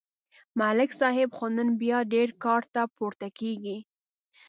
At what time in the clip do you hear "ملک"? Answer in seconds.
0.59-0.91